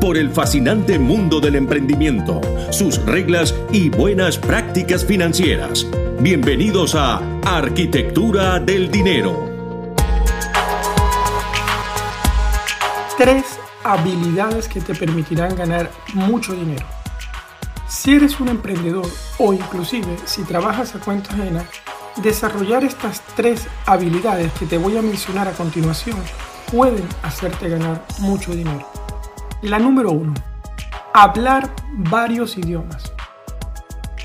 por 0.00 0.16
el 0.16 0.30
fascinante 0.30 0.98
mundo 0.98 1.40
del 1.40 1.56
emprendimiento, 1.56 2.40
sus 2.70 3.04
reglas 3.04 3.54
y 3.72 3.88
buenas 3.88 4.38
prácticas 4.38 5.04
financieras. 5.04 5.86
Bienvenidos 6.20 6.94
a 6.94 7.20
Arquitectura 7.44 8.60
del 8.60 8.90
Dinero. 8.90 9.94
Tres 13.16 13.44
habilidades 13.82 14.68
que 14.68 14.80
te 14.80 14.94
permitirán 14.94 15.56
ganar 15.56 15.90
mucho 16.14 16.52
dinero. 16.52 16.86
Si 17.88 18.14
eres 18.14 18.38
un 18.38 18.48
emprendedor 18.48 19.06
o 19.38 19.52
inclusive 19.52 20.16
si 20.24 20.42
trabajas 20.42 20.94
a 20.94 21.00
cuenta 21.00 21.32
ajena, 21.32 21.64
desarrollar 22.22 22.84
estas 22.84 23.22
tres 23.34 23.66
habilidades 23.86 24.52
que 24.52 24.66
te 24.66 24.78
voy 24.78 24.96
a 24.96 25.02
mencionar 25.02 25.48
a 25.48 25.52
continuación 25.52 26.18
pueden 26.70 27.08
hacerte 27.22 27.68
ganar 27.68 28.04
mucho 28.20 28.52
dinero. 28.52 28.97
La 29.62 29.80
número 29.80 30.12
uno, 30.12 30.34
hablar 31.12 31.74
varios 31.90 32.56
idiomas. 32.56 33.12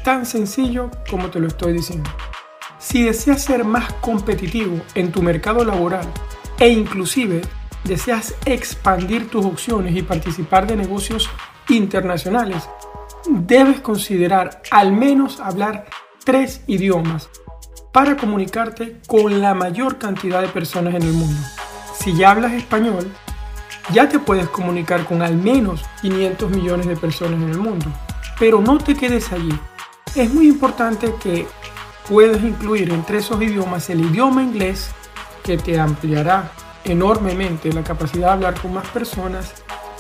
Tan 0.03 0.27
sencillo 0.27 0.91
como 1.09 1.31
te 1.31 1.39
lo 1.39 1.47
estoy 1.47 1.73
diciendo. 1.73 2.07
Si 2.77 3.01
deseas 3.01 3.41
ser 3.41 3.65
más 3.65 3.91
competitivo 3.93 4.79
en 4.93 5.11
tu 5.11 5.23
mercado 5.23 5.65
laboral 5.65 6.05
e 6.59 6.69
inclusive 6.69 7.41
deseas 7.83 8.35
expandir 8.45 9.27
tus 9.31 9.43
opciones 9.43 9.95
y 9.95 10.03
participar 10.03 10.67
de 10.67 10.75
negocios 10.75 11.27
internacionales, 11.67 12.69
debes 13.27 13.79
considerar 13.79 14.61
al 14.69 14.91
menos 14.91 15.39
hablar 15.39 15.85
tres 16.23 16.61
idiomas 16.67 17.27
para 17.91 18.17
comunicarte 18.17 18.99
con 19.07 19.41
la 19.41 19.55
mayor 19.55 19.97
cantidad 19.97 20.41
de 20.41 20.49
personas 20.49 20.93
en 20.93 21.01
el 21.01 21.13
mundo. 21.13 21.41
Si 21.95 22.13
ya 22.13 22.29
hablas 22.29 22.53
español, 22.53 23.11
ya 23.91 24.07
te 24.07 24.19
puedes 24.19 24.47
comunicar 24.49 25.05
con 25.05 25.21
al 25.21 25.35
menos 25.35 25.83
500 26.01 26.51
millones 26.51 26.87
de 26.87 26.95
personas 26.95 27.41
en 27.41 27.49
el 27.49 27.57
mundo. 27.57 27.87
Pero 28.39 28.61
no 28.61 28.77
te 28.77 28.95
quedes 28.95 29.31
allí. 29.31 29.53
Es 30.15 30.33
muy 30.33 30.47
importante 30.47 31.13
que 31.21 31.47
puedas 32.07 32.41
incluir 32.41 32.91
entre 32.91 33.17
esos 33.19 33.41
idiomas 33.41 33.89
el 33.89 34.01
idioma 34.01 34.43
inglés, 34.43 34.91
que 35.43 35.57
te 35.57 35.79
ampliará 35.79 36.51
enormemente 36.83 37.71
la 37.71 37.83
capacidad 37.83 38.27
de 38.27 38.33
hablar 38.33 38.61
con 38.61 38.73
más 38.73 38.87
personas, 38.87 39.53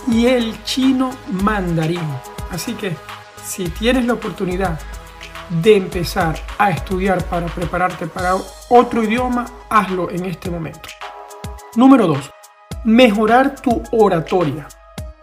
y 0.07 0.27
el 0.27 0.61
chino 0.63 1.11
mandarín. 1.43 2.01
Así 2.51 2.73
que 2.73 2.95
si 3.43 3.69
tienes 3.69 4.05
la 4.05 4.13
oportunidad 4.13 4.79
de 5.61 5.75
empezar 5.75 6.39
a 6.57 6.71
estudiar 6.71 7.23
para 7.25 7.47
prepararte 7.47 8.07
para 8.07 8.35
otro 8.69 9.03
idioma, 9.03 9.45
hazlo 9.69 10.09
en 10.09 10.25
este 10.25 10.49
momento. 10.49 10.89
Número 11.75 12.07
2. 12.07 12.42
Mejorar 12.85 13.55
tu 13.61 13.81
oratoria. 13.91 14.67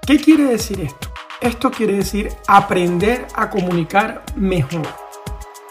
¿Qué 0.06 0.18
quiere 0.18 0.44
decir 0.44 0.80
esto? 0.80 1.12
Esto 1.42 1.70
quiere 1.70 1.92
decir 1.92 2.32
aprender 2.48 3.26
a 3.34 3.50
comunicar 3.50 4.22
mejor. 4.34 4.86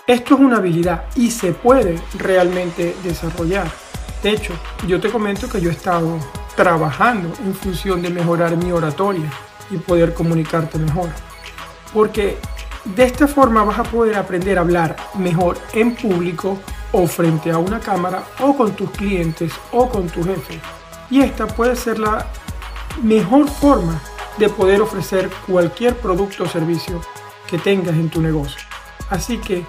Esto 0.06 0.36
es 0.36 0.40
una 0.40 0.58
habilidad 0.58 1.06
y 1.16 1.32
se 1.32 1.52
puede 1.52 2.00
realmente 2.16 2.96
desarrollar. 3.04 3.72
De 4.22 4.30
hecho, 4.30 4.54
yo 4.88 5.02
te 5.02 5.10
comento 5.10 5.50
que 5.50 5.60
yo 5.60 5.72
he 5.72 5.74
estado 5.74 6.20
trabajando 6.56 7.34
en 7.44 7.56
función 7.56 8.04
de 8.04 8.12
mejorar 8.12 8.56
mi 8.56 8.72
oratoria 8.72 9.32
y 9.72 9.78
poder 9.78 10.14
comunicarte 10.14 10.78
mejor. 10.78 11.10
Porque 11.92 12.38
de 12.86 13.04
esta 13.04 13.28
forma 13.28 13.64
vas 13.64 13.80
a 13.80 13.84
poder 13.84 14.16
aprender 14.16 14.60
a 14.60 14.62
hablar 14.62 14.96
mejor 15.16 15.58
en 15.74 15.96
público 15.96 16.60
o 16.92 17.08
frente 17.08 17.50
a 17.50 17.58
una 17.58 17.80
cámara 17.80 18.26
o 18.42 18.56
con 18.56 18.74
tus 18.74 18.92
clientes 18.92 19.52
o 19.72 19.90
con 19.90 20.08
tu 20.08 20.24
jefe 20.24 20.62
y 21.10 21.22
esta 21.22 21.48
puede 21.48 21.76
ser 21.76 22.00
la 22.00 22.28
mejor 23.02 23.50
forma 23.50 24.02
de 24.38 24.50
poder 24.50 24.82
ofrecer 24.82 25.30
cualquier 25.48 25.96
producto 25.98 26.44
o 26.44 26.48
servicio 26.48 27.02
que 27.48 27.58
tengas 27.58 27.96
en 27.96 28.10
tu 28.10 28.22
negocio. 28.22 28.62
Así 29.10 29.38
que 29.38 29.66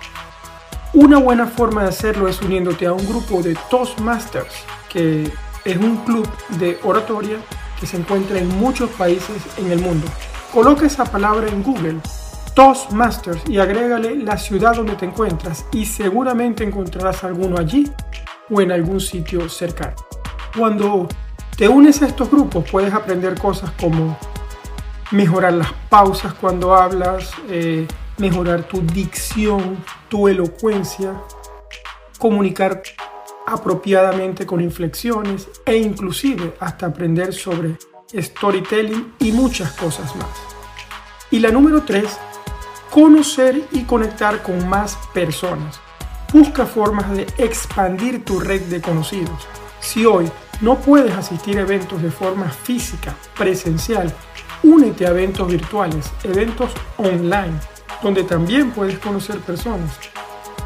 una 0.92 1.18
buena 1.18 1.46
forma 1.46 1.82
de 1.82 1.88
hacerlo 1.88 2.28
es 2.28 2.40
uniéndote 2.42 2.86
a 2.86 2.92
un 2.92 3.06
grupo 3.06 3.42
de 3.42 3.56
Toastmasters, 3.70 4.52
que 4.88 5.32
es 5.64 5.76
un 5.76 5.98
club 5.98 6.28
de 6.58 6.78
oratoria 6.82 7.38
que 7.78 7.86
se 7.86 7.96
encuentra 7.96 8.38
en 8.38 8.48
muchos 8.48 8.90
países 8.90 9.36
en 9.56 9.70
el 9.70 9.80
mundo. 9.80 10.06
Coloca 10.52 10.86
esa 10.86 11.04
palabra 11.04 11.48
en 11.48 11.62
Google, 11.62 12.00
Toastmasters, 12.54 13.48
y 13.48 13.58
agrégale 13.58 14.16
la 14.16 14.36
ciudad 14.36 14.74
donde 14.74 14.96
te 14.96 15.06
encuentras 15.06 15.64
y 15.72 15.86
seguramente 15.86 16.64
encontrarás 16.64 17.24
alguno 17.24 17.56
allí 17.58 17.90
o 18.50 18.60
en 18.60 18.72
algún 18.72 19.00
sitio 19.00 19.48
cercano. 19.48 19.94
Cuando 20.56 21.08
te 21.60 21.68
unes 21.68 22.00
a 22.00 22.06
estos 22.06 22.30
grupos, 22.30 22.64
puedes 22.70 22.94
aprender 22.94 23.38
cosas 23.38 23.70
como 23.78 24.16
mejorar 25.10 25.52
las 25.52 25.70
pausas 25.90 26.32
cuando 26.32 26.74
hablas, 26.74 27.32
eh, 27.50 27.86
mejorar 28.16 28.62
tu 28.62 28.80
dicción, 28.80 29.76
tu 30.08 30.26
elocuencia, 30.26 31.20
comunicar 32.18 32.82
apropiadamente 33.46 34.46
con 34.46 34.62
inflexiones 34.62 35.50
e 35.66 35.76
inclusive 35.76 36.54
hasta 36.60 36.86
aprender 36.86 37.34
sobre 37.34 37.76
storytelling 38.10 39.12
y 39.18 39.30
muchas 39.30 39.72
cosas 39.72 40.16
más. 40.16 40.30
Y 41.30 41.40
la 41.40 41.50
número 41.50 41.82
tres, 41.82 42.18
conocer 42.88 43.64
y 43.72 43.82
conectar 43.82 44.42
con 44.42 44.66
más 44.66 44.96
personas. 45.12 45.78
Busca 46.32 46.64
formas 46.64 47.10
de 47.10 47.26
expandir 47.36 48.24
tu 48.24 48.40
red 48.40 48.62
de 48.62 48.80
conocidos. 48.80 49.46
Si 49.80 50.06
hoy 50.06 50.26
no 50.60 50.76
puedes 50.76 51.12
asistir 51.16 51.58
a 51.58 51.62
eventos 51.62 52.02
de 52.02 52.10
forma 52.10 52.48
física, 52.48 53.14
presencial, 53.36 54.12
únete 54.62 55.06
a 55.06 55.10
eventos 55.10 55.48
virtuales, 55.48 56.10
eventos 56.22 56.70
online, 56.98 57.58
donde 58.02 58.24
también 58.24 58.70
puedes 58.70 58.98
conocer 58.98 59.38
personas. 59.40 59.98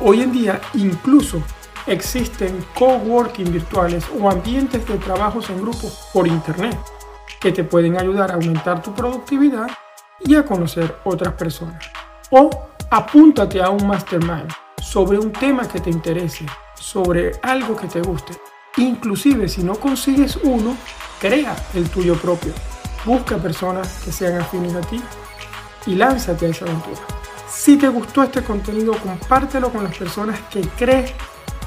Hoy 0.01 0.23
en 0.23 0.33
día 0.33 0.61
incluso 0.75 1.43
existen 1.87 2.65
coworking 2.75 3.53
virtuales 3.53 4.05
o 4.21 4.29
ambientes 4.29 4.87
de 4.87 4.99
trabajos 4.99 5.49
en 5.51 5.61
grupo 5.61 5.89
por 6.13 6.27
internet 6.27 6.79
que 7.39 7.53
te 7.53 7.63
pueden 7.63 7.99
ayudar 7.99 8.33
a 8.33 8.35
aumentar 8.35 8.83
tu 8.83 8.93
productividad 8.95 9.69
y 10.25 10.35
a 10.35 10.45
conocer 10.45 10.97
otras 11.05 11.35
personas. 11.35 11.85
O 12.31 12.51
apúntate 12.91 13.63
a 13.63 13.71
un 13.71 13.87
mastermind 13.87 14.51
sobre 14.83 15.19
un 15.19 15.31
tema 15.31 15.69
que 15.69 15.81
te 15.81 15.91
interese, 15.91 16.47
sobre 16.75 17.33
algo 17.43 17.77
que 17.77 17.87
te 17.87 18.01
guste 18.01 18.35
Inclusive 18.77 19.49
si 19.49 19.63
no 19.63 19.75
consigues 19.75 20.37
uno, 20.43 20.77
crea 21.21 21.55
el 21.75 21.89
tuyo 21.91 22.17
propio. 22.17 22.53
Busca 23.05 23.37
personas 23.37 24.01
que 24.05 24.13
sean 24.13 24.41
afines 24.41 24.75
a 24.75 24.81
ti 24.81 25.01
y 25.87 25.95
lánzate 25.95 26.47
a 26.47 26.49
esa 26.49 26.65
aventura. 26.65 27.01
Si 27.49 27.77
te 27.77 27.89
gustó 27.89 28.23
este 28.23 28.43
contenido, 28.43 28.93
compártelo 28.99 29.71
con 29.71 29.85
las 29.85 29.97
personas 29.97 30.41
que 30.51 30.63
crees 30.63 31.13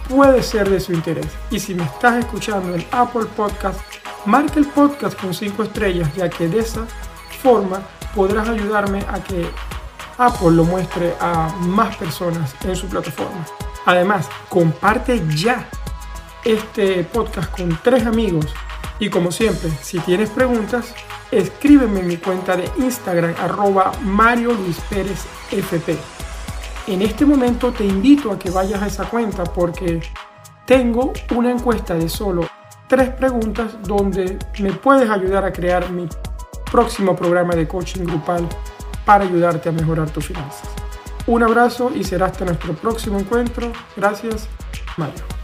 puede 0.09 0.41
ser 0.44 0.69
de 0.69 0.79
su 0.79 0.94
interés. 0.94 1.28
Y 1.50 1.59
si 1.59 1.75
me 1.75 1.84
estás 1.84 2.18
escuchando 2.18 2.75
en 2.75 2.85
Apple 2.91 3.25
Podcast, 3.35 3.79
marca 4.25 4.59
el 4.59 4.68
podcast 4.68 5.19
con 5.19 5.34
5 5.34 5.63
estrellas, 5.63 6.13
ya 6.16 6.29
que 6.29 6.47
de 6.47 6.59
esa 6.59 6.85
forma 7.41 7.81
podrás 8.16 8.50
ayudarme 8.50 9.06
a 9.09 9.24
que 9.24 9.50
Apple 10.18 10.51
lo 10.51 10.63
muestre 10.63 11.16
a 11.19 11.50
más 11.62 11.95
personas 11.95 12.54
en 12.63 12.75
su 12.75 12.88
plataforma. 12.88 13.45
Además, 13.86 14.27
comparte 14.50 15.24
ya 15.36 15.69
este 16.47 17.03
podcast 17.03 17.51
con 17.51 17.77
tres 17.83 18.05
amigos 18.05 18.45
y 18.99 19.09
como 19.09 19.31
siempre, 19.33 19.69
si 19.81 19.99
tienes 19.99 20.29
preguntas, 20.29 20.95
escríbeme 21.29 21.99
en 21.99 22.07
mi 22.07 22.17
cuenta 22.17 22.55
de 22.55 22.69
Instagram 22.77 23.35
arroba 23.38 23.91
Mario 24.01 24.53
Luis 24.53 24.79
Pérez 24.89 25.25
FP. 25.51 25.97
En 26.88 27.01
este 27.01 27.25
momento 27.25 27.73
te 27.73 27.85
invito 27.85 28.31
a 28.31 28.39
que 28.39 28.49
vayas 28.49 28.81
a 28.81 28.88
esa 28.88 29.09
cuenta 29.09 29.44
porque 29.44 29.99
tengo 30.65 31.11
una 31.35 31.51
encuesta 31.51 31.95
de 31.95 32.07
solo 32.07 32.47
tres 32.88 33.09
preguntas 33.09 33.77
donde 33.83 34.39
me 34.59 34.71
puedes 34.71 35.09
ayudar 35.09 35.44
a 35.44 35.51
crear 35.51 35.91
mi 35.91 36.07
próximo 36.71 37.13
programa 37.13 37.55
de 37.55 37.67
coaching 37.67 38.05
grupal 38.05 38.47
para 39.05 39.25
ayudarte 39.25 39.67
a 39.67 39.73
mejorar 39.73 40.09
tus 40.09 40.27
finanzas. 40.27 40.69
Un 41.27 41.44
abrazo 41.44 41.91
y 41.94 42.05
será 42.05 42.27
hasta 42.27 42.45
nuestro 42.45 42.73
próximo 42.73 43.19
encuentro. 43.19 43.73
Gracias, 43.97 44.47
Mario. 44.95 45.37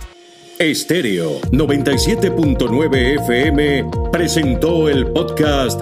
Estéreo 0.64 1.42
97.9 1.52 3.20
FM 3.20 3.86
presentó 4.12 4.88
el 4.88 5.08
podcast 5.08 5.82